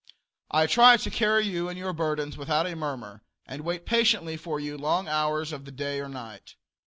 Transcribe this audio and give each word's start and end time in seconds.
I 0.49 0.65
try 0.65 0.97
to 0.97 1.09
carry 1.11 1.45
you 1.45 1.69
and 1.69 1.77
your 1.77 1.93
burdens 1.93 2.35
without 2.35 2.65
a 2.65 2.75
murmur, 2.75 3.21
and 3.45 3.61
wait 3.63 3.85
patiently 3.85 4.35
for 4.35 4.59
you 4.59 4.75
long 4.75 5.07
hours 5.07 5.51
of 5.51 5.63
the 5.65 5.71
day 5.71 5.99
or 5.99 6.09
night. 6.09 6.55